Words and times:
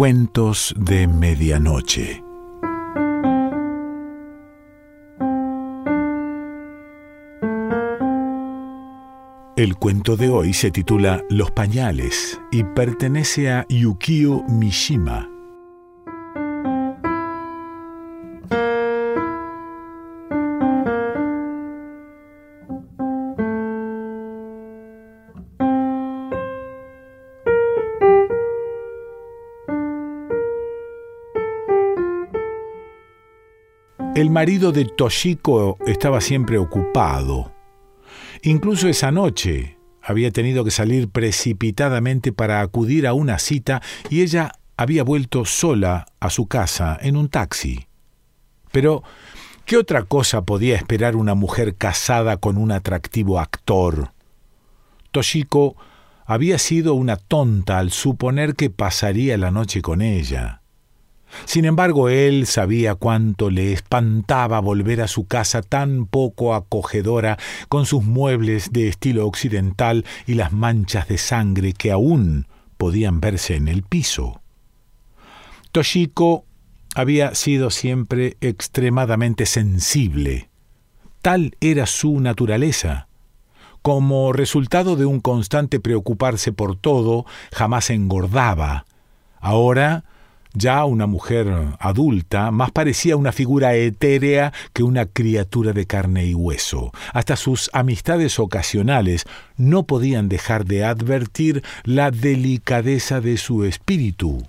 Cuentos 0.00 0.74
de 0.78 1.06
Medianoche. 1.06 2.24
El 9.58 9.76
cuento 9.76 10.16
de 10.16 10.30
hoy 10.30 10.54
se 10.54 10.70
titula 10.70 11.22
Los 11.28 11.50
pañales 11.50 12.40
y 12.50 12.64
pertenece 12.64 13.50
a 13.50 13.66
Yukio 13.68 14.42
Mishima. 14.48 15.29
El 34.20 34.28
marido 34.28 34.70
de 34.70 34.84
Toshiko 34.84 35.78
estaba 35.86 36.20
siempre 36.20 36.58
ocupado. 36.58 37.54
Incluso 38.42 38.86
esa 38.86 39.10
noche 39.10 39.78
había 40.02 40.30
tenido 40.30 40.62
que 40.62 40.70
salir 40.70 41.08
precipitadamente 41.08 42.30
para 42.30 42.60
acudir 42.60 43.06
a 43.06 43.14
una 43.14 43.38
cita 43.38 43.80
y 44.10 44.20
ella 44.20 44.52
había 44.76 45.04
vuelto 45.04 45.46
sola 45.46 46.04
a 46.20 46.28
su 46.28 46.48
casa 46.48 46.98
en 47.00 47.16
un 47.16 47.30
taxi. 47.30 47.86
Pero, 48.70 49.04
¿qué 49.64 49.78
otra 49.78 50.02
cosa 50.02 50.44
podía 50.44 50.76
esperar 50.76 51.16
una 51.16 51.34
mujer 51.34 51.76
casada 51.76 52.36
con 52.36 52.58
un 52.58 52.72
atractivo 52.72 53.40
actor? 53.40 54.12
Toshiko 55.12 55.76
había 56.26 56.58
sido 56.58 56.92
una 56.92 57.16
tonta 57.16 57.78
al 57.78 57.90
suponer 57.90 58.54
que 58.54 58.68
pasaría 58.68 59.38
la 59.38 59.50
noche 59.50 59.80
con 59.80 60.02
ella. 60.02 60.59
Sin 61.44 61.64
embargo, 61.64 62.08
él 62.08 62.46
sabía 62.46 62.94
cuánto 62.94 63.50
le 63.50 63.72
espantaba 63.72 64.60
volver 64.60 65.00
a 65.00 65.08
su 65.08 65.26
casa 65.26 65.62
tan 65.62 66.06
poco 66.06 66.54
acogedora, 66.54 67.38
con 67.68 67.86
sus 67.86 68.02
muebles 68.04 68.72
de 68.72 68.88
estilo 68.88 69.26
occidental 69.26 70.04
y 70.26 70.34
las 70.34 70.52
manchas 70.52 71.08
de 71.08 71.18
sangre 71.18 71.72
que 71.72 71.92
aún 71.92 72.46
podían 72.76 73.20
verse 73.20 73.56
en 73.56 73.68
el 73.68 73.82
piso. 73.82 74.40
Toshiko 75.72 76.44
había 76.94 77.34
sido 77.34 77.70
siempre 77.70 78.36
extremadamente 78.40 79.46
sensible. 79.46 80.50
Tal 81.22 81.56
era 81.60 81.86
su 81.86 82.20
naturaleza. 82.20 83.06
Como 83.82 84.32
resultado 84.32 84.96
de 84.96 85.06
un 85.06 85.20
constante 85.20 85.80
preocuparse 85.80 86.52
por 86.52 86.76
todo, 86.76 87.24
jamás 87.52 87.90
engordaba. 87.90 88.84
Ahora 89.38 90.04
ya 90.52 90.84
una 90.84 91.06
mujer 91.06 91.76
adulta 91.78 92.50
más 92.50 92.70
parecía 92.70 93.16
una 93.16 93.32
figura 93.32 93.74
etérea 93.74 94.52
que 94.72 94.82
una 94.82 95.06
criatura 95.06 95.72
de 95.72 95.86
carne 95.86 96.26
y 96.26 96.34
hueso. 96.34 96.92
Hasta 97.12 97.36
sus 97.36 97.70
amistades 97.72 98.38
ocasionales 98.38 99.24
no 99.56 99.84
podían 99.84 100.28
dejar 100.28 100.64
de 100.64 100.84
advertir 100.84 101.62
la 101.84 102.10
delicadeza 102.10 103.20
de 103.20 103.36
su 103.36 103.64
espíritu. 103.64 104.42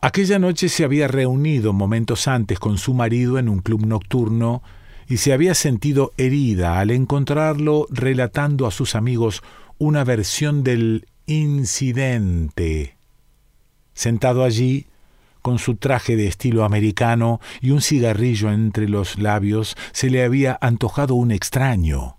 Aquella 0.00 0.38
noche 0.38 0.68
se 0.68 0.84
había 0.84 1.08
reunido 1.08 1.72
momentos 1.72 2.28
antes 2.28 2.58
con 2.58 2.78
su 2.78 2.92
marido 2.94 3.38
en 3.38 3.48
un 3.48 3.60
club 3.60 3.86
nocturno 3.86 4.62
y 5.08 5.16
se 5.16 5.32
había 5.32 5.54
sentido 5.54 6.12
herida 6.16 6.78
al 6.78 6.90
encontrarlo 6.90 7.86
relatando 7.90 8.66
a 8.66 8.70
sus 8.70 8.94
amigos 8.94 9.42
una 9.78 10.04
versión 10.04 10.62
del 10.62 11.06
incidente 11.26 12.94
Sentado 13.94 14.44
allí, 14.44 14.86
con 15.42 15.58
su 15.58 15.76
traje 15.76 16.16
de 16.16 16.26
estilo 16.26 16.64
americano 16.64 17.40
y 17.60 17.70
un 17.70 17.82
cigarrillo 17.82 18.50
entre 18.50 18.88
los 18.88 19.18
labios, 19.18 19.76
se 19.92 20.10
le 20.10 20.24
había 20.24 20.58
antojado 20.60 21.14
un 21.14 21.30
extraño. 21.30 22.16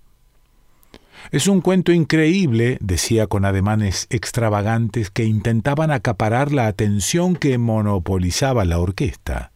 Es 1.31 1.47
un 1.47 1.61
cuento 1.61 1.91
increíble, 1.91 2.77
decía 2.81 3.27
con 3.27 3.45
ademanes 3.45 4.07
extravagantes 4.09 5.09
que 5.09 5.25
intentaban 5.25 5.91
acaparar 5.91 6.51
la 6.51 6.67
atención 6.67 7.35
que 7.35 7.57
monopolizaba 7.57 8.63
la 8.63 8.79
orquesta. 8.79 9.51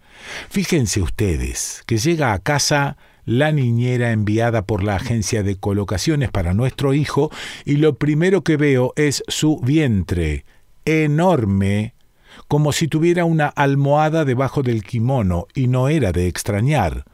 Fíjense 0.49 1.01
ustedes 1.01 1.83
que 1.85 1.97
llega 1.97 2.33
a 2.33 2.39
casa 2.39 2.97
la 3.25 3.51
niñera 3.51 4.11
enviada 4.11 4.63
por 4.63 4.83
la 4.83 4.95
agencia 4.95 5.43
de 5.43 5.55
colocaciones 5.55 6.31
para 6.31 6.55
nuestro 6.55 6.95
hijo 6.95 7.29
y 7.63 7.75
lo 7.75 7.95
primero 7.95 8.43
que 8.43 8.57
veo 8.57 8.93
es 8.95 9.23
su 9.27 9.59
vientre, 9.59 10.45
enorme, 10.85 11.93
como 12.47 12.71
si 12.71 12.87
tuviera 12.87 13.25
una 13.25 13.47
almohada 13.47 14.25
debajo 14.25 14.63
del 14.63 14.83
kimono, 14.83 15.47
y 15.53 15.67
no 15.67 15.89
era 15.89 16.11
de 16.11 16.27
extrañar, 16.27 17.05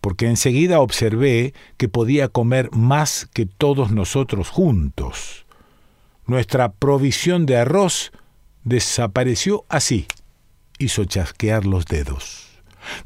porque 0.00 0.26
enseguida 0.26 0.80
observé 0.80 1.54
que 1.76 1.88
podía 1.88 2.28
comer 2.28 2.70
más 2.72 3.28
que 3.32 3.46
todos 3.46 3.90
nosotros 3.90 4.48
juntos. 4.48 5.46
Nuestra 6.26 6.72
provisión 6.72 7.46
de 7.46 7.56
arroz 7.56 8.12
desapareció 8.64 9.64
así. 9.68 10.06
Hizo 10.78 11.04
chasquear 11.04 11.64
los 11.64 11.86
dedos. 11.86 12.48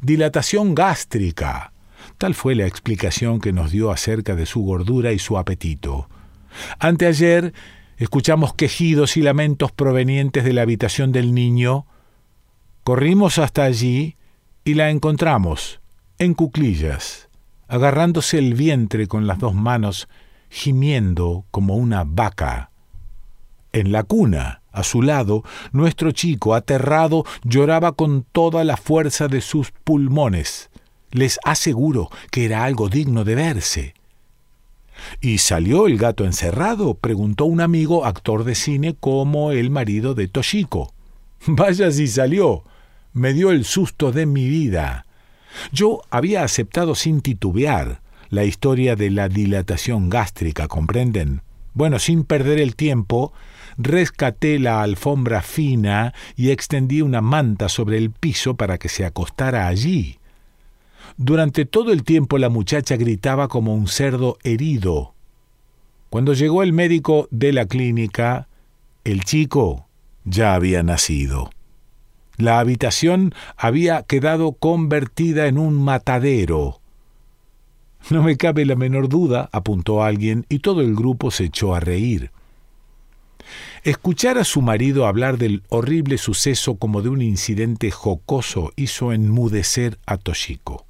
Dilatación 0.01 0.75
gástrica. 0.75 1.71
Tal 2.17 2.35
fue 2.35 2.53
la 2.55 2.67
explicación 2.67 3.39
que 3.39 3.53
nos 3.53 3.71
dio 3.71 3.91
acerca 3.91 4.35
de 4.35 4.45
su 4.45 4.61
gordura 4.61 5.13
y 5.13 5.19
su 5.19 5.37
apetito. 5.37 6.09
Anteayer 6.79 7.53
Escuchamos 8.03 8.53
quejidos 8.53 9.15
y 9.15 9.21
lamentos 9.21 9.71
provenientes 9.71 10.43
de 10.43 10.51
la 10.51 10.63
habitación 10.63 11.13
del 11.13 11.33
niño. 11.33 11.85
Corrimos 12.83 13.37
hasta 13.37 13.63
allí 13.63 14.17
y 14.65 14.73
la 14.73 14.89
encontramos, 14.89 15.79
en 16.17 16.33
cuclillas, 16.33 17.29
agarrándose 17.69 18.39
el 18.39 18.55
vientre 18.55 19.07
con 19.07 19.25
las 19.25 19.39
dos 19.39 19.55
manos, 19.55 20.09
gimiendo 20.49 21.45
como 21.49 21.77
una 21.77 22.03
vaca. 22.03 22.71
En 23.71 23.93
la 23.93 24.03
cuna, 24.03 24.63
a 24.73 24.83
su 24.83 25.01
lado, 25.01 25.45
nuestro 25.71 26.11
chico, 26.11 26.55
aterrado, 26.55 27.23
lloraba 27.45 27.93
con 27.93 28.23
toda 28.33 28.65
la 28.65 28.75
fuerza 28.75 29.29
de 29.29 29.39
sus 29.39 29.71
pulmones. 29.71 30.71
Les 31.11 31.39
aseguro 31.45 32.09
que 32.31 32.43
era 32.43 32.65
algo 32.65 32.89
digno 32.89 33.23
de 33.23 33.35
verse. 33.35 33.93
¿Y 35.21 35.39
salió 35.39 35.87
el 35.87 35.97
gato 35.97 36.25
encerrado? 36.25 36.95
preguntó 36.95 37.45
un 37.45 37.61
amigo, 37.61 38.05
actor 38.05 38.43
de 38.43 38.55
cine, 38.55 38.95
como 38.99 39.51
el 39.51 39.69
marido 39.69 40.13
de 40.13 40.27
Toshiko. 40.27 40.93
Vaya 41.47 41.91
si 41.91 42.07
salió. 42.07 42.63
Me 43.13 43.33
dio 43.33 43.51
el 43.51 43.65
susto 43.65 44.11
de 44.11 44.25
mi 44.25 44.47
vida. 44.47 45.05
Yo 45.71 46.01
había 46.09 46.43
aceptado 46.43 46.95
sin 46.95 47.21
titubear 47.21 48.01
la 48.29 48.43
historia 48.43 48.95
de 48.95 49.11
la 49.11 49.29
dilatación 49.29 50.09
gástrica, 50.09 50.67
¿comprenden? 50.67 51.41
Bueno, 51.73 51.99
sin 51.99 52.23
perder 52.23 52.59
el 52.59 52.75
tiempo, 52.75 53.33
rescaté 53.77 54.59
la 54.59 54.81
alfombra 54.81 55.41
fina 55.41 56.13
y 56.35 56.49
extendí 56.49 57.01
una 57.01 57.21
manta 57.21 57.69
sobre 57.69 57.97
el 57.97 58.11
piso 58.11 58.55
para 58.55 58.77
que 58.77 58.89
se 58.89 59.05
acostara 59.05 59.67
allí. 59.67 60.19
Durante 61.17 61.65
todo 61.65 61.91
el 61.91 62.03
tiempo 62.03 62.37
la 62.37 62.49
muchacha 62.49 62.95
gritaba 62.95 63.47
como 63.47 63.75
un 63.75 63.87
cerdo 63.87 64.37
herido. 64.43 65.13
Cuando 66.09 66.33
llegó 66.33 66.63
el 66.63 66.73
médico 66.73 67.27
de 67.31 67.53
la 67.53 67.65
clínica, 67.65 68.47
el 69.03 69.23
chico 69.23 69.87
ya 70.25 70.55
había 70.55 70.83
nacido. 70.83 71.49
La 72.37 72.59
habitación 72.59 73.33
había 73.57 74.03
quedado 74.03 74.53
convertida 74.53 75.47
en 75.47 75.59
un 75.59 75.83
matadero. 75.83 76.79
No 78.09 78.23
me 78.23 78.35
cabe 78.37 78.65
la 78.65 78.75
menor 78.75 79.07
duda, 79.07 79.49
apuntó 79.51 80.03
alguien, 80.03 80.45
y 80.49 80.59
todo 80.59 80.81
el 80.81 80.95
grupo 80.95 81.31
se 81.31 81.45
echó 81.45 81.75
a 81.75 81.79
reír. 81.79 82.31
Escuchar 83.83 84.37
a 84.37 84.43
su 84.43 84.61
marido 84.61 85.05
hablar 85.05 85.37
del 85.37 85.63
horrible 85.69 86.17
suceso 86.17 86.75
como 86.75 87.01
de 87.01 87.09
un 87.09 87.21
incidente 87.21 87.91
jocoso 87.91 88.71
hizo 88.75 89.13
enmudecer 89.13 89.99
a 90.05 90.17
Toshiko. 90.17 90.85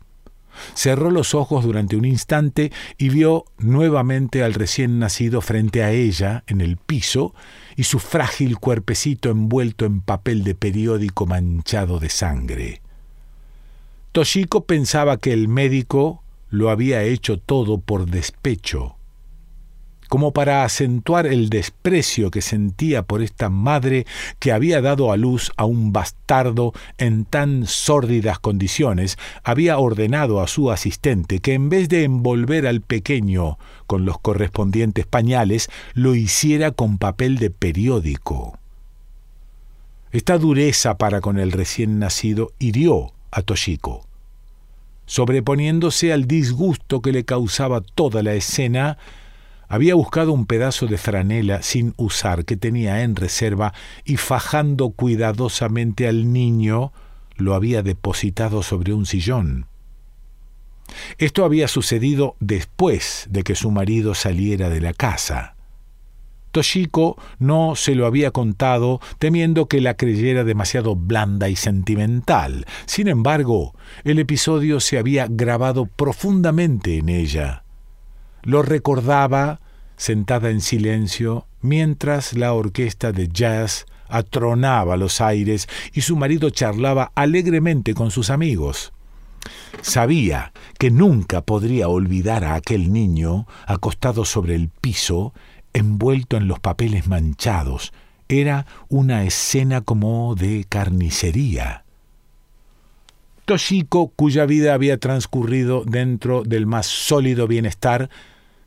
Cerró 0.74 1.12
los 1.12 1.34
ojos 1.34 1.64
durante 1.64 1.96
un 1.96 2.06
instante 2.06 2.72
y 2.98 3.10
vio 3.10 3.46
nuevamente 3.58 4.44
al 4.44 4.54
recién 4.54 5.00
nacido 5.00 5.42
frente 5.42 5.84
a 5.84 5.92
ella, 5.92 6.44
en 6.48 6.62
el 6.62 6.78
piso, 6.78 7.34
y 7.76 7.84
su 7.84 8.00
frágil 8.00 8.60
cuerpecito 8.60 9.30
envuelto 9.30 9.86
en 9.86 10.02
papel 10.02 10.44
de 10.44 10.56
periódico 10.56 11.26
manchado 11.26 12.00
de 12.00 12.10
sangre. 12.10 12.82
Toshiko 14.12 14.66
pensaba 14.66 15.18
que 15.18 15.34
el 15.34 15.48
médico 15.48 16.22
lo 16.50 16.70
había 16.70 17.02
hecho 17.02 17.40
todo 17.40 17.80
por 17.80 18.06
despecho, 18.06 18.96
como 20.13 20.31
para 20.31 20.63
acentuar 20.63 21.25
el 21.25 21.50
desprecio 21.50 22.30
que 22.30 22.44
sentía 22.44 23.01
por 23.01 23.24
esta 23.24 23.50
madre 23.50 24.06
que 24.38 24.51
había 24.51 24.80
dado 24.80 25.12
a 25.12 25.18
luz 25.18 25.51
a 25.57 25.65
un 25.65 25.92
bastardo 25.92 26.71
en 27.00 27.25
tan 27.25 27.65
sórdidas 27.65 28.38
condiciones, 28.38 29.18
había 29.44 29.80
ordenado 29.80 30.39
a 30.39 30.48
su 30.48 30.69
asistente 30.69 31.39
que 31.39 31.56
en 31.56 31.69
vez 31.69 31.89
de 31.89 32.04
envolver 32.04 32.68
al 32.68 32.81
pequeño 32.81 33.57
con 33.88 34.06
los 34.06 34.19
correspondientes 34.19 35.07
pañales, 35.07 35.68
lo 35.95 36.13
hiciera 36.13 36.69
con 36.69 37.00
papel 37.00 37.39
de 37.39 37.50
periódico. 37.50 38.59
Esta 40.12 40.38
dureza 40.38 40.95
para 41.00 41.21
con 41.21 41.39
el 41.39 41.51
recién 41.51 41.98
nacido 41.98 42.51
hirió 42.59 43.13
a 43.31 43.42
Toshiko. 43.42 44.06
Sobreponiéndose 45.07 46.13
al 46.13 46.27
disgusto 46.27 47.01
que 47.01 47.12
le 47.12 47.25
causaba 47.25 47.81
toda 47.81 48.21
la 48.21 48.36
escena, 48.36 49.00
había 49.74 49.96
buscado 49.96 50.34
un 50.34 50.46
pedazo 50.46 50.86
de 50.86 51.00
franela 51.00 51.64
sin 51.64 51.96
usar 51.98 52.46
que 52.46 52.56
tenía 52.56 53.02
en 53.02 53.16
reserva 53.16 53.74
y 54.06 54.18
fajando 54.18 54.92
cuidadosamente 54.92 56.08
al 56.08 56.31
niño, 56.31 56.94
lo 57.38 57.56
había 57.56 57.81
depositado 57.81 58.62
sobre 58.62 58.94
un 58.94 59.08
sillón. 59.08 59.66
Esto 61.18 61.44
había 61.44 61.68
sucedido 61.68 62.36
después 62.40 63.25
de 63.31 63.42
que 63.42 63.56
su 63.56 63.72
marido 63.72 64.14
saliera 64.14 64.70
de 64.70 64.80
la 64.80 64.94
casa. 64.94 65.56
Toshiko 66.52 67.19
no 67.40 67.76
se 67.76 67.96
lo 67.96 68.06
había 68.06 68.30
contado 68.30 69.02
temiendo 69.18 69.68
que 69.68 69.81
la 69.81 69.96
creyera 69.96 70.44
demasiado 70.44 70.96
blanda 70.96 71.50
y 71.50 71.56
sentimental. 71.56 72.68
Sin 72.86 73.08
embargo, 73.08 73.74
el 74.04 74.19
episodio 74.19 74.80
se 74.80 75.00
había 75.00 75.26
grabado 75.28 75.88
profundamente 75.88 77.00
en 77.00 77.10
ella. 77.10 77.62
Lo 78.44 78.62
recordaba 78.62 79.60
sentada 79.95 80.50
en 80.50 80.62
silencio 80.62 81.48
mientras 81.62 82.34
la 82.34 82.54
orquesta 82.54 83.12
de 83.12 83.30
jazz 83.30 83.86
atronaba 84.10 84.98
los 84.98 85.22
aires 85.22 85.68
y 85.94 86.01
su 86.01 86.16
marido 86.16 86.50
charlaba 86.50 87.12
alegremente 87.16 87.94
con 87.94 88.12
sus 88.12 88.30
amigos. 88.30 88.94
Sabía 89.81 90.54
que 90.78 90.92
nunca 90.92 91.42
podría 91.42 91.88
olvidar 91.88 92.44
a 92.44 92.56
aquel 92.56 92.94
niño 92.94 93.48
acostado 93.66 94.25
sobre 94.25 94.56
el 94.56 94.69
piso 94.69 95.34
envuelto 95.74 96.38
en 96.38 96.48
los 96.48 96.60
papeles 96.60 97.07
manchados. 97.07 97.94
Era 98.30 98.66
una 98.90 99.24
escena 99.24 99.81
como 99.81 100.36
de 100.36 100.66
carnicería. 100.68 101.84
Toshiko, 103.45 104.10
cuya 104.16 104.45
vida 104.45 104.74
había 104.74 104.98
transcurrido 104.98 105.84
dentro 105.86 106.44
del 106.44 106.66
más 106.66 106.86
sólido 106.86 107.48
bienestar, 107.48 108.10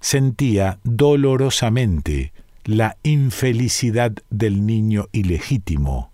sentía 0.00 0.78
dolorosamente 0.84 2.32
la 2.64 2.96
infelicidad 3.02 4.12
del 4.30 4.66
niño 4.66 5.06
ilegítimo. 5.12 6.10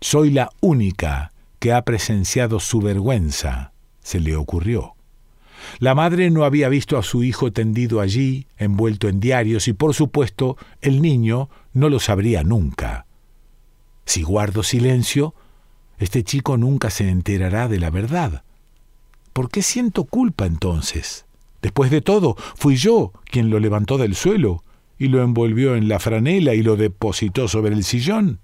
Soy 0.00 0.30
la 0.30 0.50
única 0.60 1.32
que 1.58 1.72
ha 1.72 1.84
presenciado 1.84 2.58
su 2.58 2.80
vergüenza, 2.80 3.72
se 4.02 4.18
le 4.18 4.34
ocurrió. 4.34 4.94
La 5.78 5.94
madre 5.94 6.30
no 6.30 6.44
había 6.44 6.70
visto 6.70 6.96
a 6.96 7.02
su 7.02 7.22
hijo 7.22 7.52
tendido 7.52 8.00
allí, 8.00 8.46
envuelto 8.56 9.08
en 9.08 9.20
diarios, 9.20 9.68
y 9.68 9.74
por 9.74 9.94
supuesto 9.94 10.56
el 10.80 11.02
niño 11.02 11.50
no 11.74 11.90
lo 11.90 12.00
sabría 12.00 12.42
nunca. 12.42 13.06
Si 14.06 14.22
guardo 14.22 14.62
silencio, 14.62 15.34
este 15.98 16.24
chico 16.24 16.56
nunca 16.56 16.88
se 16.88 17.10
enterará 17.10 17.68
de 17.68 17.78
la 17.78 17.90
verdad. 17.90 18.42
¿Por 19.34 19.50
qué 19.50 19.62
siento 19.62 20.04
culpa 20.04 20.46
entonces? 20.46 21.26
Después 21.62 21.90
de 21.90 22.00
todo, 22.00 22.36
fui 22.56 22.76
yo 22.76 23.12
quien 23.24 23.50
lo 23.50 23.58
levantó 23.58 23.98
del 23.98 24.14
suelo 24.14 24.64
y 24.98 25.08
lo 25.08 25.22
envolvió 25.22 25.76
en 25.76 25.88
la 25.88 25.98
franela 25.98 26.54
y 26.54 26.62
lo 26.62 26.76
depositó 26.76 27.48
sobre 27.48 27.74
el 27.74 27.84
sillón. 27.84 28.38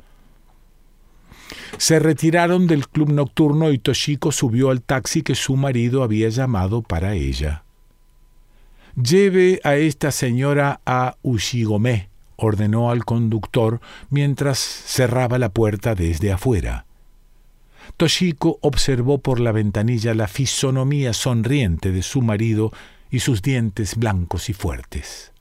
Se 1.78 1.98
retiraron 1.98 2.66
del 2.66 2.88
club 2.88 3.12
nocturno 3.12 3.70
y 3.70 3.78
Toshiko 3.78 4.32
subió 4.32 4.70
al 4.70 4.82
taxi 4.82 5.22
que 5.22 5.34
su 5.34 5.56
marido 5.56 6.02
había 6.02 6.28
llamado 6.28 6.82
para 6.82 7.14
ella. 7.14 7.64
Lleve 9.00 9.60
a 9.62 9.76
esta 9.76 10.10
señora 10.10 10.80
a 10.86 11.16
Ushigome, 11.22 12.08
ordenó 12.36 12.90
al 12.90 13.04
conductor 13.04 13.80
mientras 14.08 14.58
cerraba 14.58 15.38
la 15.38 15.50
puerta 15.50 15.94
desde 15.94 16.32
afuera. 16.32 16.86
Toshiko 17.98 18.58
observó 18.62 19.18
por 19.18 19.38
la 19.38 19.52
ventanilla 19.52 20.14
la 20.14 20.28
fisonomía 20.28 21.12
sonriente 21.12 21.92
de 21.92 22.02
su 22.02 22.22
marido 22.22 22.72
y 23.16 23.20
sus 23.20 23.40
dientes 23.40 23.96
blancos 23.96 24.50
y 24.50 24.52
fuertes. 24.52 25.32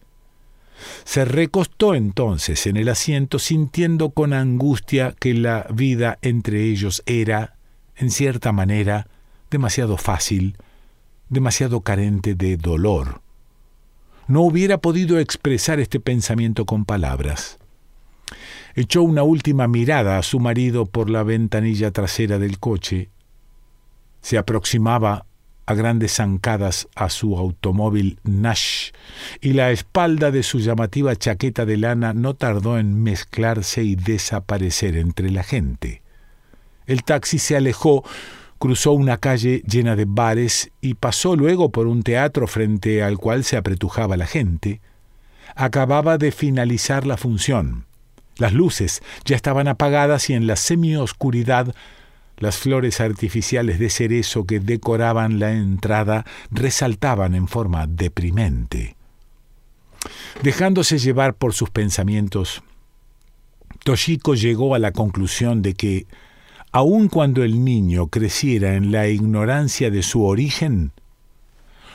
Se 1.04 1.26
recostó 1.26 1.94
entonces 1.94 2.68
en 2.68 2.78
el 2.78 2.88
asiento 2.88 3.38
sintiendo 3.38 4.12
con 4.12 4.32
angustia 4.32 5.14
que 5.20 5.34
la 5.34 5.68
vida 5.74 6.18
entre 6.22 6.64
ellos 6.64 7.04
era, 7.06 7.58
en 7.98 8.12
cierta 8.12 8.54
manera, 8.54 9.08
demasiado 9.52 9.98
fácil, 9.98 10.56
demasiado 11.28 11.82
carente 11.82 12.34
de 12.34 12.56
dolor. 12.56 13.22
No 14.30 14.44
hubiera 14.44 14.78
podido 14.78 15.20
expresar 15.20 15.82
este 15.82 16.00
pensamiento 16.00 16.66
con 16.66 16.86
palabras. 16.86 17.60
Echó 18.74 19.02
una 19.02 19.24
última 19.24 19.68
mirada 19.68 20.18
a 20.18 20.24
su 20.24 20.40
marido 20.40 20.86
por 20.86 21.10
la 21.10 21.24
ventanilla 21.24 21.92
trasera 21.92 22.40
del 22.40 22.58
coche. 22.58 23.10
Se 24.22 24.38
aproximaba 24.38 25.26
a 25.66 25.74
grandes 25.74 26.16
zancadas 26.16 26.88
a 26.96 27.10
su 27.10 27.38
automóvil 27.38 28.20
Nash, 28.24 28.92
y 29.42 29.54
la 29.54 29.72
espalda 29.72 30.32
de 30.32 30.44
su 30.44 30.60
llamativa 30.60 31.16
chaqueta 31.16 31.66
de 31.66 31.78
lana 31.78 32.14
no 32.14 32.36
tardó 32.36 32.78
en 32.78 33.02
mezclarse 33.02 33.84
y 33.84 33.96
desaparecer 33.96 34.96
entre 34.98 35.32
la 35.32 35.44
gente. 35.44 36.02
El 36.86 37.04
taxi 37.04 37.40
se 37.40 37.56
alejó, 37.56 38.04
cruzó 38.60 38.92
una 38.92 39.18
calle 39.18 39.64
llena 39.68 39.96
de 39.96 40.06
bares 40.08 40.72
y 40.82 40.94
pasó 40.94 41.36
luego 41.36 41.72
por 41.72 41.88
un 41.88 42.04
teatro 42.04 42.48
frente 42.48 43.02
al 43.02 43.18
cual 43.18 43.44
se 43.44 43.58
apretujaba 43.58 44.18
la 44.18 44.28
gente. 44.28 44.82
Acababa 45.56 46.18
de 46.18 46.32
finalizar 46.32 47.08
la 47.08 47.18
función. 47.18 47.86
Las 48.38 48.54
luces 48.54 49.02
ya 49.24 49.36
estaban 49.36 49.68
apagadas 49.68 50.30
y 50.30 50.34
en 50.34 50.46
la 50.46 50.58
semioscuridad 50.58 51.74
las 52.38 52.58
flores 52.58 53.00
artificiales 53.00 53.80
de 53.80 53.90
cerezo 53.90 54.46
que 54.46 54.60
decoraban 54.60 55.40
la 55.40 55.54
entrada 55.54 56.26
resaltaban 56.52 57.36
en 57.36 57.48
forma 57.48 57.88
deprimente. 57.88 58.96
Dejándose 60.44 60.98
llevar 60.98 61.36
por 61.36 61.54
sus 61.54 61.70
pensamientos, 61.70 62.62
Toshiko 63.84 64.36
llegó 64.36 64.76
a 64.76 64.80
la 64.80 64.92
conclusión 64.92 65.62
de 65.62 65.74
que, 65.74 66.08
aun 66.72 67.08
cuando 67.08 67.44
el 67.44 67.64
niño 67.64 68.08
creciera 68.08 68.76
en 68.76 68.92
la 68.92 69.08
ignorancia 69.08 69.90
de 69.90 70.04
su 70.04 70.24
origen, 70.24 70.92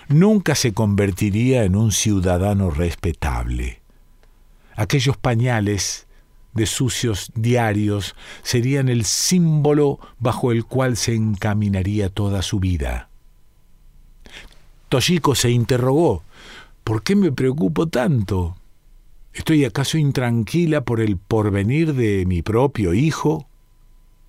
nunca 0.08 0.54
se 0.54 0.72
convertiría 0.72 1.64
en 1.64 1.76
un 1.76 1.92
ciudadano 1.92 2.70
respetable. 2.70 3.80
Aquellos 4.74 5.16
pañales 5.16 6.06
de 6.54 6.66
sucios 6.66 7.30
diarios 7.34 8.14
serían 8.42 8.88
el 8.88 9.04
símbolo 9.04 9.98
bajo 10.18 10.52
el 10.52 10.64
cual 10.64 10.96
se 10.96 11.14
encaminaría 11.14 12.08
toda 12.08 12.42
su 12.42 12.60
vida. 12.60 13.08
Toshiko 14.88 15.34
se 15.34 15.50
interrogó, 15.50 16.24
¿por 16.82 17.02
qué 17.02 17.14
me 17.14 17.30
preocupo 17.30 17.88
tanto? 17.88 18.56
¿Estoy 19.32 19.64
acaso 19.64 19.96
intranquila 19.96 20.80
por 20.80 21.00
el 21.00 21.16
porvenir 21.16 21.94
de 21.94 22.26
mi 22.26 22.42
propio 22.42 22.94
hijo? 22.94 23.46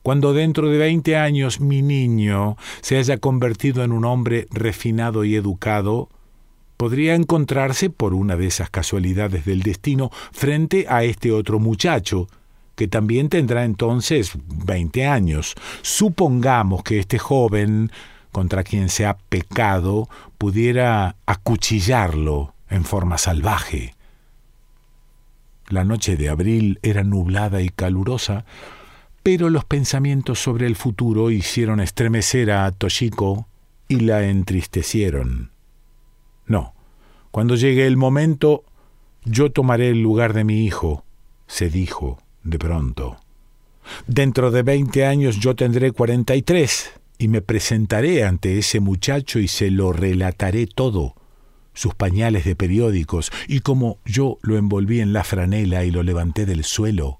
Cuando 0.03 0.33
dentro 0.33 0.69
de 0.69 0.77
veinte 0.77 1.15
años 1.15 1.59
mi 1.59 1.81
niño 1.81 2.57
se 2.81 2.97
haya 2.97 3.17
convertido 3.17 3.83
en 3.83 3.91
un 3.91 4.05
hombre 4.05 4.47
refinado 4.51 5.23
y 5.25 5.35
educado, 5.35 6.09
podría 6.81 7.13
encontrarse 7.13 7.91
por 7.91 8.15
una 8.15 8.35
de 8.35 8.47
esas 8.47 8.71
casualidades 8.71 9.45
del 9.45 9.61
destino 9.61 10.09
frente 10.31 10.87
a 10.89 11.03
este 11.03 11.31
otro 11.31 11.59
muchacho, 11.59 12.27
que 12.73 12.87
también 12.87 13.29
tendrá 13.29 13.65
entonces 13.65 14.31
veinte 14.47 15.05
años. 15.05 15.53
Supongamos 15.83 16.81
que 16.81 16.97
este 16.97 17.19
joven, 17.19 17.91
contra 18.31 18.63
quien 18.63 18.89
se 18.89 19.05
ha 19.05 19.15
pecado, 19.15 20.09
pudiera 20.39 21.17
acuchillarlo 21.27 22.55
en 22.67 22.83
forma 22.83 23.19
salvaje. 23.19 23.93
La 25.69 25.83
noche 25.83 26.17
de 26.17 26.29
abril 26.29 26.79
era 26.81 27.03
nublada 27.03 27.61
y 27.61 27.69
calurosa, 27.69 28.43
pero 29.21 29.51
los 29.51 29.65
pensamientos 29.65 30.39
sobre 30.39 30.65
el 30.65 30.75
futuro 30.75 31.29
hicieron 31.29 31.79
estremecer 31.79 32.49
a 32.49 32.71
Toshiko 32.71 33.45
y 33.87 33.99
la 33.99 34.23
entristecieron. 34.23 35.50
No, 36.51 36.73
cuando 37.31 37.55
llegue 37.55 37.87
el 37.87 37.95
momento, 37.95 38.65
yo 39.23 39.53
tomaré 39.53 39.87
el 39.87 40.01
lugar 40.03 40.33
de 40.33 40.43
mi 40.43 40.65
hijo, 40.65 41.05
se 41.47 41.69
dijo 41.69 42.21
de 42.43 42.59
pronto. 42.59 43.15
Dentro 44.05 44.51
de 44.51 44.61
veinte 44.61 45.05
años 45.05 45.37
yo 45.37 45.55
tendré 45.55 45.93
cuarenta 45.93 46.35
y 46.35 46.41
tres, 46.41 46.91
y 47.17 47.29
me 47.29 47.41
presentaré 47.41 48.25
ante 48.25 48.57
ese 48.57 48.81
muchacho 48.81 49.39
y 49.39 49.47
se 49.47 49.71
lo 49.71 49.93
relataré 49.93 50.67
todo, 50.67 51.15
sus 51.73 51.95
pañales 51.95 52.43
de 52.43 52.57
periódicos, 52.57 53.31
y 53.47 53.61
cómo 53.61 53.99
yo 54.03 54.37
lo 54.41 54.57
envolví 54.57 54.99
en 54.99 55.13
la 55.13 55.23
franela 55.23 55.85
y 55.85 55.91
lo 55.91 56.03
levanté 56.03 56.45
del 56.45 56.65
suelo. 56.65 57.17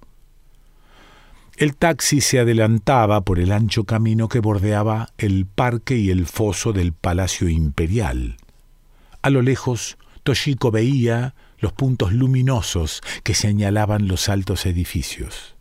El 1.56 1.74
taxi 1.74 2.20
se 2.20 2.38
adelantaba 2.38 3.22
por 3.22 3.38
el 3.38 3.50
ancho 3.50 3.84
camino 3.84 4.28
que 4.28 4.40
bordeaba 4.40 5.08
el 5.16 5.46
parque 5.46 5.96
y 5.96 6.10
el 6.10 6.26
foso 6.26 6.74
del 6.74 6.92
Palacio 6.92 7.48
Imperial. 7.48 8.36
A 9.22 9.30
lo 9.30 9.40
lejos, 9.40 9.96
Toshiko 10.24 10.70
veía 10.70 11.34
los 11.58 11.72
puntos 11.72 12.12
luminosos 12.12 13.00
que 13.22 13.34
señalaban 13.34 14.08
los 14.08 14.28
altos 14.28 14.66
edificios. 14.66 15.56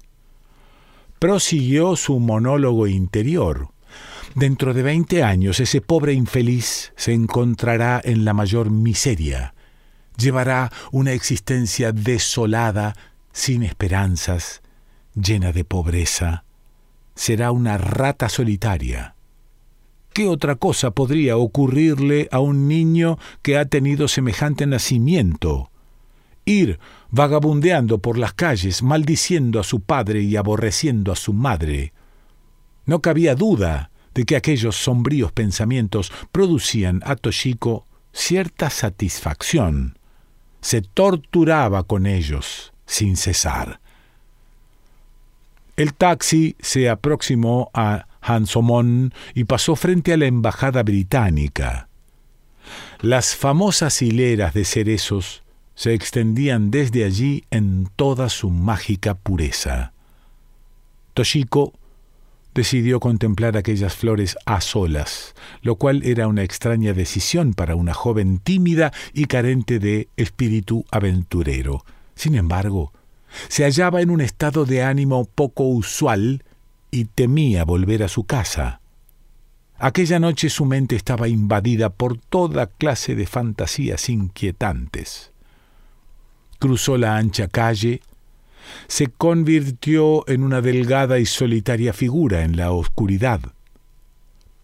prosiguió 1.19 1.95
su 1.95 2.19
monólogo 2.19 2.87
interior. 2.87 3.69
Dentro 4.33 4.73
de 4.73 4.81
veinte 4.81 5.21
años 5.23 5.59
ese 5.59 5.79
pobre 5.79 6.13
infeliz 6.13 6.93
se 6.95 7.13
encontrará 7.13 8.01
en 8.03 8.25
la 8.25 8.33
mayor 8.33 8.71
miseria. 8.71 9.53
Llevará 10.17 10.71
una 10.91 11.11
existencia 11.11 11.91
desolada, 11.91 12.95
sin 13.33 13.61
esperanzas, 13.61 14.63
llena 15.13 15.51
de 15.51 15.63
pobreza. 15.63 16.43
Será 17.13 17.51
una 17.51 17.77
rata 17.77 18.27
solitaria. 18.27 19.10
¿Qué 20.13 20.27
otra 20.27 20.55
cosa 20.55 20.91
podría 20.91 21.37
ocurrirle 21.37 22.27
a 22.31 22.39
un 22.39 22.67
niño 22.67 23.17
que 23.41 23.57
ha 23.57 23.65
tenido 23.65 24.09
semejante 24.09 24.65
nacimiento? 24.67 25.71
Ir 26.43 26.79
vagabundeando 27.11 27.99
por 27.99 28.17
las 28.17 28.33
calles, 28.33 28.83
maldiciendo 28.83 29.59
a 29.59 29.63
su 29.63 29.79
padre 29.79 30.21
y 30.21 30.35
aborreciendo 30.35 31.13
a 31.13 31.15
su 31.15 31.31
madre. 31.31 31.93
No 32.85 33.01
cabía 33.01 33.35
duda 33.35 33.91
de 34.13 34.25
que 34.25 34.35
aquellos 34.35 34.75
sombríos 34.75 35.31
pensamientos 35.31 36.11
producían 36.31 37.01
a 37.05 37.15
Toshiko 37.15 37.85
cierta 38.11 38.69
satisfacción. 38.69 39.97
Se 40.59 40.81
torturaba 40.81 41.83
con 41.83 42.05
ellos 42.05 42.73
sin 42.85 43.15
cesar. 43.15 43.79
El 45.77 45.93
taxi 45.93 46.57
se 46.59 46.89
aproximó 46.89 47.71
a 47.73 48.07
Hansomon 48.21 49.13
y 49.33 49.45
pasó 49.45 49.75
frente 49.75 50.13
a 50.13 50.17
la 50.17 50.25
embajada 50.25 50.83
británica. 50.83 51.89
Las 53.01 53.35
famosas 53.35 54.01
hileras 54.01 54.53
de 54.53 54.63
cerezos 54.63 55.43
se 55.75 55.93
extendían 55.93 56.69
desde 56.69 57.03
allí 57.03 57.45
en 57.49 57.89
toda 57.95 58.29
su 58.29 58.49
mágica 58.49 59.15
pureza. 59.15 59.93
Toshiko 61.13 61.73
decidió 62.53 62.99
contemplar 62.99 63.57
aquellas 63.57 63.95
flores 63.95 64.37
a 64.45 64.61
solas, 64.61 65.33
lo 65.61 65.75
cual 65.75 66.03
era 66.03 66.27
una 66.27 66.43
extraña 66.43 66.93
decisión 66.93 67.53
para 67.53 67.75
una 67.75 67.93
joven 67.93 68.39
tímida 68.39 68.91
y 69.13 69.25
carente 69.25 69.79
de 69.79 70.09
espíritu 70.17 70.85
aventurero. 70.91 71.85
Sin 72.15 72.35
embargo, 72.35 72.93
se 73.47 73.63
hallaba 73.63 74.01
en 74.01 74.09
un 74.09 74.21
estado 74.21 74.65
de 74.65 74.83
ánimo 74.83 75.25
poco 75.25 75.63
usual 75.63 76.43
y 76.91 77.05
temía 77.05 77.63
volver 77.63 78.03
a 78.03 78.07
su 78.07 78.25
casa. 78.25 78.81
Aquella 79.77 80.19
noche 80.19 80.49
su 80.49 80.65
mente 80.65 80.95
estaba 80.95 81.27
invadida 81.27 81.89
por 81.89 82.17
toda 82.17 82.67
clase 82.67 83.15
de 83.15 83.25
fantasías 83.25 84.09
inquietantes. 84.09 85.31
Cruzó 86.59 86.97
la 86.97 87.17
ancha 87.17 87.47
calle, 87.47 88.01
se 88.87 89.07
convirtió 89.07 90.27
en 90.29 90.43
una 90.43 90.61
delgada 90.61 91.17
y 91.17 91.25
solitaria 91.25 91.93
figura 91.93 92.43
en 92.43 92.57
la 92.57 92.71
oscuridad. 92.71 93.39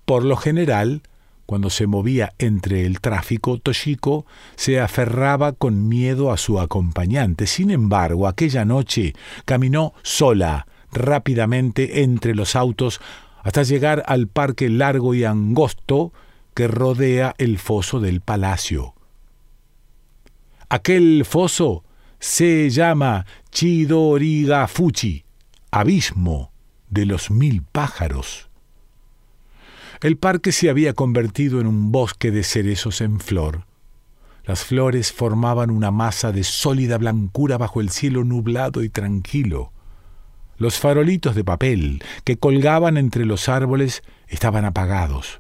Por 0.06 0.24
lo 0.24 0.36
general, 0.36 1.02
cuando 1.48 1.70
se 1.70 1.88
movía 1.88 2.34
entre 2.38 2.86
el 2.86 3.00
tráfico, 3.00 3.58
Toshiko 3.58 4.26
se 4.56 4.80
aferraba 4.80 5.54
con 5.54 5.88
miedo 5.88 6.32
a 6.32 6.38
su 6.38 6.60
acompañante. 6.60 7.48
Sin 7.48 7.72
embargo, 7.72 8.28
aquella 8.28 8.66
noche 8.66 9.16
caminó 9.46 9.94
sola, 10.04 10.68
rápidamente 10.92 12.04
entre 12.04 12.36
los 12.36 12.56
autos, 12.56 13.02
hasta 13.44 13.64
llegar 13.64 14.04
al 14.08 14.28
parque 14.28 14.70
largo 14.70 15.14
y 15.14 15.24
angosto 15.24 16.12
que 16.54 16.68
rodea 16.68 17.36
el 17.38 17.60
foso 17.60 18.00
del 18.00 18.22
palacio. 18.22 18.94
Aquel 20.70 21.24
foso 21.24 21.84
se 22.20 22.70
llama 22.70 23.26
Chidoriga 23.52 24.68
Fuchi, 24.68 25.24
abismo 25.72 26.52
de 26.90 27.06
los 27.06 27.32
mil 27.32 27.64
pájaros. 27.64 28.50
El 30.02 30.18
parque 30.18 30.52
se 30.52 30.70
había 30.70 30.94
convertido 30.94 31.62
en 31.62 31.68
un 31.68 31.92
bosque 31.92 32.32
de 32.32 32.44
cerezos 32.44 33.02
en 33.02 33.20
flor. 33.20 33.66
Las 34.46 34.64
flores 34.64 35.12
formaban 35.12 35.70
una 35.70 35.92
masa 35.92 36.32
de 36.32 36.44
sólida 36.44 36.98
blancura 36.98 37.58
bajo 37.58 37.82
el 37.82 37.90
cielo 37.90 38.24
nublado 38.24 38.84
y 38.84 38.90
tranquilo. 38.90 39.72
Los 40.58 40.80
farolitos 40.80 41.36
de 41.36 41.44
papel 41.44 42.04
que 42.24 42.38
colgaban 42.38 42.98
entre 42.98 43.26
los 43.26 43.50
árboles 43.50 44.04
estaban 44.28 44.66
apagados 44.66 45.40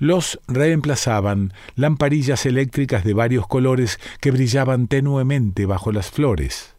los 0.00 0.40
reemplazaban 0.48 1.52
lamparillas 1.76 2.46
eléctricas 2.46 3.04
de 3.04 3.14
varios 3.14 3.46
colores 3.46 4.00
que 4.20 4.30
brillaban 4.30 4.88
tenuemente 4.88 5.66
bajo 5.66 5.92
las 5.92 6.10
flores. 6.10 6.74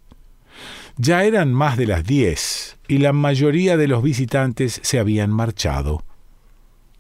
Ya 0.98 1.24
eran 1.24 1.54
más 1.54 1.78
de 1.78 1.88
las 1.88 2.04
diez 2.04 2.78
y 2.88 2.98
la 2.98 3.14
mayoría 3.14 3.78
de 3.78 3.88
los 3.88 4.04
visitantes 4.04 4.82
se 4.84 5.00
habían 5.00 5.30
marchado. 5.32 6.04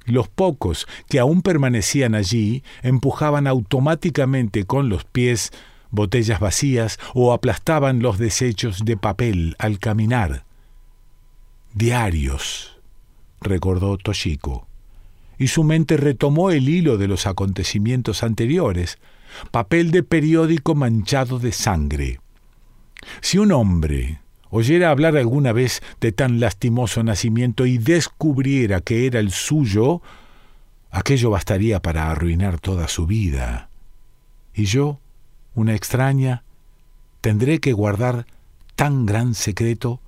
Los 0.05 0.27
pocos 0.29 0.87
que 1.09 1.19
aún 1.19 1.41
permanecían 1.41 2.15
allí 2.15 2.63
empujaban 2.81 3.47
automáticamente 3.47 4.65
con 4.65 4.89
los 4.89 5.03
pies 5.03 5.51
botellas 5.89 6.39
vacías 6.39 6.99
o 7.13 7.33
aplastaban 7.33 8.01
los 8.01 8.17
desechos 8.17 8.85
de 8.85 8.95
papel 8.95 9.55
al 9.59 9.77
caminar. 9.79 10.45
Diarios, 11.73 12.79
recordó 13.39 13.97
Toshiko 13.97 14.67
y 15.37 15.47
su 15.47 15.63
mente 15.63 15.95
retomó 15.95 16.51
el 16.51 16.67
hilo 16.67 16.97
de 16.97 17.07
los 17.07 17.25
acontecimientos 17.25 18.23
anteriores, 18.23 18.99
papel 19.51 19.91
de 19.91 20.03
periódico 20.03 20.75
manchado 20.75 21.39
de 21.39 21.51
sangre. 21.51 22.19
Si 23.21 23.37
un 23.37 23.51
hombre 23.53 24.19
oyera 24.49 24.91
hablar 24.91 25.15
alguna 25.15 25.53
vez 25.53 25.81
de 26.01 26.11
tan 26.11 26.39
lastimoso 26.39 27.03
nacimiento 27.03 27.65
y 27.65 27.77
descubriera 27.77 28.81
que 28.81 29.07
era 29.07 29.19
el 29.19 29.31
suyo, 29.31 30.01
aquello 30.91 31.29
bastaría 31.29 31.81
para 31.81 32.11
arruinar 32.11 32.59
toda 32.59 32.89
su 32.89 33.07
vida. 33.07 33.69
Y 34.53 34.65
yo, 34.65 34.99
una 35.55 35.73
extraña, 35.73 36.43
tendré 37.21 37.59
que 37.59 37.71
guardar 37.71 38.27
tan 38.75 39.05
gran 39.05 39.33
secreto, 39.35 40.01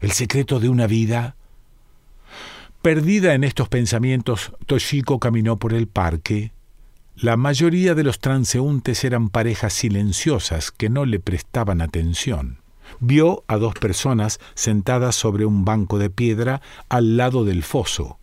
el 0.00 0.12
secreto 0.12 0.60
de 0.60 0.68
una 0.68 0.86
vida, 0.86 1.36
Perdida 2.82 3.34
en 3.34 3.44
estos 3.44 3.68
pensamientos, 3.68 4.52
Toshiko 4.64 5.18
caminó 5.18 5.58
por 5.58 5.74
el 5.74 5.86
parque. 5.86 6.52
La 7.14 7.36
mayoría 7.36 7.94
de 7.94 8.04
los 8.04 8.20
transeúntes 8.20 9.04
eran 9.04 9.28
parejas 9.28 9.74
silenciosas 9.74 10.70
que 10.70 10.88
no 10.88 11.04
le 11.04 11.20
prestaban 11.20 11.82
atención. 11.82 12.62
Vio 12.98 13.44
a 13.48 13.58
dos 13.58 13.74
personas 13.74 14.40
sentadas 14.54 15.14
sobre 15.14 15.44
un 15.44 15.66
banco 15.66 15.98
de 15.98 16.08
piedra 16.08 16.62
al 16.88 17.18
lado 17.18 17.44
del 17.44 17.64
foso. 17.64 18.18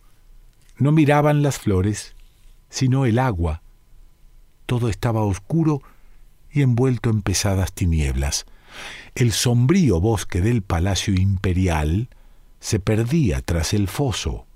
No 0.76 0.90
miraban 0.90 1.42
las 1.42 1.60
flores, 1.60 2.16
sino 2.68 3.06
el 3.06 3.20
agua. 3.20 3.62
Todo 4.66 4.88
estaba 4.88 5.22
oscuro 5.22 5.82
y 6.50 6.62
envuelto 6.62 7.10
en 7.10 7.22
pesadas 7.22 7.72
tinieblas. 7.72 8.44
El 9.14 9.32
sombrío 9.32 10.00
bosque 10.00 10.40
del 10.40 10.62
Palacio 10.62 11.14
Imperial 11.14 12.08
se 12.60 12.80
perdía 12.80 13.40
tras 13.40 13.74
el 13.74 13.88
foso. 13.88 14.46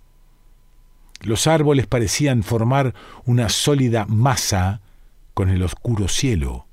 Los 1.21 1.47
árboles 1.47 1.87
parecían 1.87 2.43
formar 2.43 2.95
una 3.25 3.49
sólida 3.49 4.07
masa 4.07 4.81
con 5.35 5.49
el 5.49 5.63
oscuro 5.63 6.09
cielo. 6.09 6.67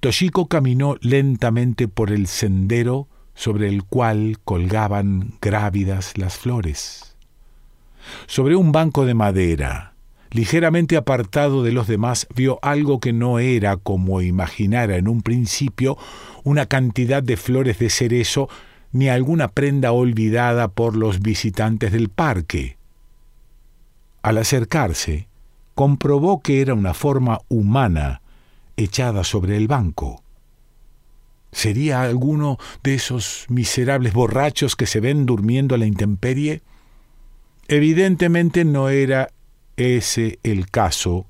Toshiko 0.00 0.48
caminó 0.48 0.96
lentamente 1.00 1.88
por 1.88 2.10
el 2.10 2.26
sendero 2.26 3.08
sobre 3.34 3.68
el 3.68 3.84
cual 3.84 4.38
colgaban 4.44 5.34
grávidas 5.40 6.18
las 6.18 6.36
flores. 6.36 7.16
Sobre 8.26 8.56
un 8.56 8.70
banco 8.72 9.06
de 9.06 9.14
madera, 9.14 9.93
ligeramente 10.30 10.96
apartado 10.96 11.62
de 11.62 11.72
los 11.72 11.86
demás, 11.86 12.26
vio 12.34 12.58
algo 12.62 13.00
que 13.00 13.12
no 13.12 13.38
era 13.38 13.76
como 13.76 14.20
imaginara 14.20 14.96
en 14.96 15.08
un 15.08 15.22
principio 15.22 15.96
una 16.42 16.66
cantidad 16.66 17.22
de 17.22 17.36
flores 17.36 17.78
de 17.78 17.90
cerezo 17.90 18.48
ni 18.92 19.08
alguna 19.08 19.48
prenda 19.48 19.92
olvidada 19.92 20.68
por 20.68 20.96
los 20.96 21.20
visitantes 21.20 21.92
del 21.92 22.08
parque. 22.08 22.76
Al 24.22 24.38
acercarse, 24.38 25.28
comprobó 25.74 26.40
que 26.40 26.60
era 26.60 26.74
una 26.74 26.94
forma 26.94 27.40
humana 27.48 28.22
echada 28.76 29.24
sobre 29.24 29.56
el 29.56 29.68
banco. 29.68 30.22
¿Sería 31.52 32.02
alguno 32.02 32.58
de 32.82 32.94
esos 32.94 33.46
miserables 33.48 34.12
borrachos 34.12 34.76
que 34.76 34.86
se 34.86 35.00
ven 35.00 35.26
durmiendo 35.26 35.74
a 35.74 35.78
la 35.78 35.86
intemperie? 35.86 36.62
Evidentemente 37.68 38.64
no 38.64 38.88
era 38.88 39.28
ese 39.76 40.38
el 40.42 40.70
caso, 40.70 41.26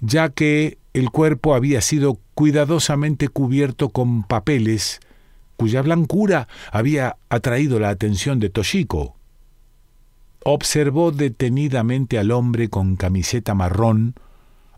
ya 0.00 0.28
que 0.30 0.78
el 0.92 1.10
cuerpo 1.10 1.54
había 1.54 1.80
sido 1.80 2.18
cuidadosamente 2.34 3.28
cubierto 3.28 3.90
con 3.90 4.22
papeles 4.22 5.00
cuya 5.60 5.82
blancura 5.82 6.48
había 6.72 7.18
atraído 7.28 7.78
la 7.78 7.90
atención 7.90 8.40
de 8.40 8.48
Toshiko. 8.48 9.14
Observó 10.42 11.12
detenidamente 11.12 12.18
al 12.18 12.30
hombre 12.30 12.70
con 12.70 12.96
camiseta 12.96 13.54
marrón, 13.54 14.14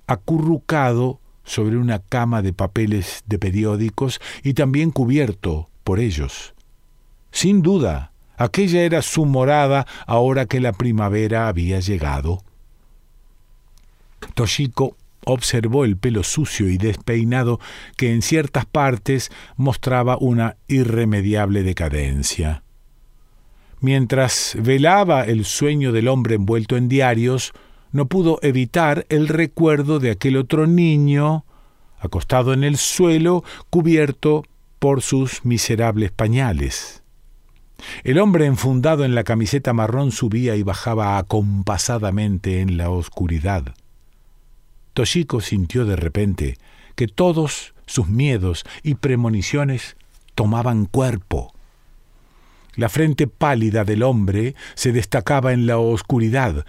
acurrucado 0.08 1.20
sobre 1.44 1.76
una 1.76 2.00
cama 2.00 2.42
de 2.42 2.52
papeles 2.52 3.22
de 3.26 3.38
periódicos 3.38 4.20
y 4.42 4.54
también 4.54 4.90
cubierto 4.90 5.68
por 5.84 6.00
ellos. 6.00 6.52
Sin 7.30 7.62
duda, 7.62 8.10
aquella 8.36 8.82
era 8.82 9.02
su 9.02 9.24
morada 9.24 9.86
ahora 10.08 10.46
que 10.46 10.58
la 10.58 10.72
primavera 10.72 11.46
había 11.46 11.78
llegado. 11.78 12.42
Toshiko 14.34 14.96
observó 15.24 15.84
el 15.84 15.96
pelo 15.96 16.22
sucio 16.22 16.68
y 16.68 16.78
despeinado 16.78 17.60
que 17.96 18.12
en 18.12 18.22
ciertas 18.22 18.66
partes 18.66 19.30
mostraba 19.56 20.16
una 20.18 20.56
irremediable 20.68 21.62
decadencia. 21.62 22.62
Mientras 23.80 24.56
velaba 24.58 25.24
el 25.24 25.44
sueño 25.44 25.92
del 25.92 26.08
hombre 26.08 26.36
envuelto 26.36 26.76
en 26.76 26.88
diarios, 26.88 27.52
no 27.90 28.06
pudo 28.06 28.38
evitar 28.42 29.06
el 29.08 29.28
recuerdo 29.28 29.98
de 29.98 30.12
aquel 30.12 30.36
otro 30.36 30.66
niño, 30.66 31.44
acostado 31.98 32.52
en 32.52 32.64
el 32.64 32.76
suelo, 32.76 33.44
cubierto 33.70 34.44
por 34.78 35.02
sus 35.02 35.44
miserables 35.44 36.10
pañales. 36.10 37.02
El 38.04 38.18
hombre 38.18 38.46
enfundado 38.46 39.04
en 39.04 39.14
la 39.14 39.24
camiseta 39.24 39.72
marrón 39.72 40.12
subía 40.12 40.56
y 40.56 40.62
bajaba 40.62 41.18
acompasadamente 41.18 42.60
en 42.60 42.76
la 42.76 42.90
oscuridad. 42.90 43.74
Toshiko 44.94 45.40
sintió 45.40 45.84
de 45.84 45.96
repente 45.96 46.58
que 46.94 47.08
todos 47.08 47.74
sus 47.86 48.08
miedos 48.08 48.64
y 48.82 48.94
premoniciones 48.94 49.96
tomaban 50.34 50.86
cuerpo. 50.86 51.54
La 52.74 52.88
frente 52.88 53.26
pálida 53.26 53.84
del 53.84 54.02
hombre 54.02 54.54
se 54.74 54.92
destacaba 54.92 55.52
en 55.52 55.66
la 55.66 55.78
oscuridad. 55.78 56.64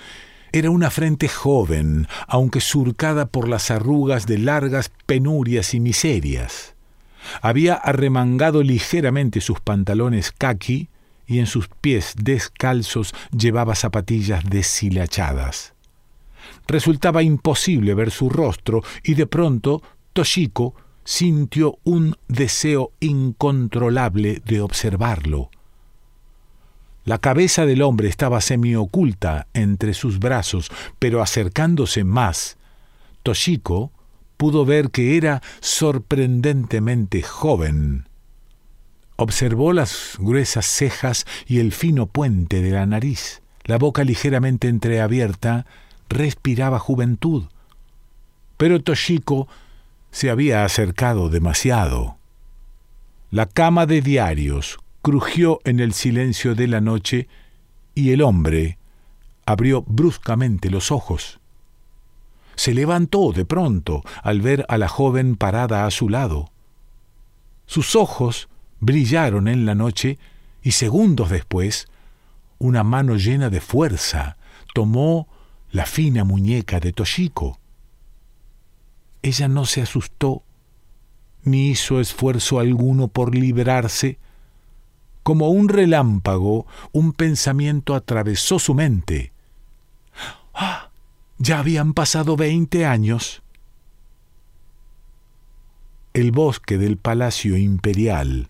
Era 0.51 0.69
una 0.69 0.91
frente 0.91 1.29
joven, 1.29 2.07
aunque 2.27 2.59
surcada 2.61 3.25
por 3.25 3.47
las 3.47 3.71
arrugas 3.71 4.27
de 4.27 4.37
largas 4.37 4.91
penurias 5.05 5.73
y 5.73 5.79
miserias. 5.79 6.75
Había 7.41 7.75
arremangado 7.75 8.63
ligeramente 8.63 9.39
sus 9.39 9.61
pantalones 9.61 10.31
kaki 10.31 10.89
y 11.25 11.39
en 11.39 11.47
sus 11.47 11.69
pies 11.69 12.13
descalzos 12.21 13.15
llevaba 13.31 13.75
zapatillas 13.75 14.43
deshilachadas. 14.43 15.72
Resultaba 16.67 17.23
imposible 17.23 17.93
ver 17.93 18.11
su 18.11 18.29
rostro 18.29 18.81
y 19.03 19.15
de 19.15 19.27
pronto 19.27 19.81
Toshiko 20.13 20.75
sintió 21.03 21.77
un 21.83 22.15
deseo 22.27 22.91
incontrolable 22.99 24.41
de 24.45 24.61
observarlo. 24.61 25.49
La 27.05 27.17
cabeza 27.17 27.65
del 27.65 27.81
hombre 27.81 28.07
estaba 28.07 28.39
semioculta 28.39 29.47
entre 29.53 29.93
sus 29.93 30.19
brazos, 30.19 30.71
pero 30.99 31.21
acercándose 31.21 32.05
más, 32.05 32.57
Toshiko 33.23 33.91
pudo 34.37 34.65
ver 34.65 34.89
que 34.89 35.17
era 35.17 35.41
sorprendentemente 35.59 37.21
joven. 37.21 38.07
Observó 39.17 39.73
las 39.73 40.15
gruesas 40.17 40.65
cejas 40.65 41.25
y 41.45 41.59
el 41.59 41.71
fino 41.71 42.07
puente 42.07 42.61
de 42.61 42.71
la 42.71 42.85
nariz. 42.85 43.41
La 43.65 43.77
boca 43.77 44.03
ligeramente 44.03 44.67
entreabierta 44.67 45.65
respiraba 46.13 46.79
juventud. 46.79 47.45
Pero 48.57 48.81
Toshiko 48.81 49.47
se 50.11 50.29
había 50.29 50.63
acercado 50.63 51.29
demasiado. 51.29 52.17
La 53.31 53.47
cama 53.47 53.85
de 53.85 54.01
diarios 54.01 54.79
crujió 55.01 55.59
en 55.65 55.79
el 55.79 55.93
silencio 55.93 56.55
de 56.55 56.67
la 56.67 56.81
noche 56.81 57.27
y 57.95 58.11
el 58.11 58.21
hombre 58.21 58.77
abrió 59.45 59.83
bruscamente 59.87 60.69
los 60.69 60.91
ojos. 60.91 61.39
Se 62.55 62.73
levantó 62.73 63.31
de 63.31 63.45
pronto 63.45 64.03
al 64.21 64.41
ver 64.41 64.65
a 64.69 64.77
la 64.77 64.87
joven 64.87 65.35
parada 65.35 65.85
a 65.85 65.91
su 65.91 66.09
lado. 66.09 66.51
Sus 67.65 67.95
ojos 67.95 68.47
brillaron 68.79 69.47
en 69.47 69.65
la 69.65 69.75
noche 69.75 70.19
y 70.61 70.71
segundos 70.71 71.29
después 71.29 71.87
una 72.59 72.83
mano 72.83 73.15
llena 73.15 73.49
de 73.49 73.59
fuerza 73.59 74.37
tomó 74.73 75.27
la 75.73 75.87
fina 75.87 76.23
muñeca 76.23 76.79
de 76.79 76.93
Toshiko. 76.93 77.59
Ella 79.23 79.47
no 79.47 79.65
se 79.65 79.81
asustó, 79.81 80.43
ni 81.43 81.69
hizo 81.69 81.99
esfuerzo 81.99 82.59
alguno 82.59 83.07
por 83.07 83.33
librarse. 83.33 84.19
Como 85.23 85.49
un 85.49 85.69
relámpago, 85.69 86.67
un 86.91 87.11
pensamiento 87.11 87.95
atravesó 87.95 88.59
su 88.59 88.75
mente. 88.75 89.33
¡Ah! 90.53 90.89
Ya 91.39 91.57
habían 91.57 91.93
pasado 91.93 92.37
veinte 92.37 92.85
años. 92.85 93.41
El 96.13 96.31
bosque 96.31 96.77
del 96.77 96.97
Palacio 96.97 97.57
Imperial 97.57 98.49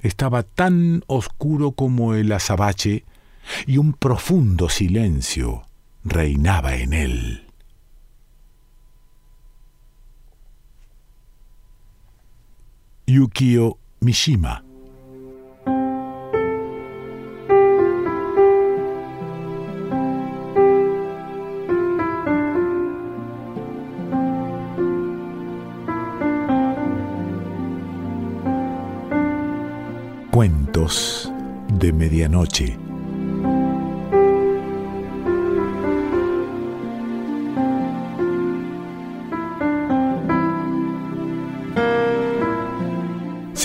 estaba 0.00 0.42
tan 0.42 1.04
oscuro 1.06 1.72
como 1.72 2.14
el 2.14 2.32
azabache 2.32 3.04
y 3.66 3.76
un 3.76 3.92
profundo 3.92 4.70
silencio 4.70 5.66
reinaba 6.06 6.76
en 6.76 6.92
él. 6.92 7.42
Yukio 13.08 13.78
Mishima 14.00 14.62
Cuentos 30.30 31.32
de 31.68 31.92
Medianoche 31.92 32.85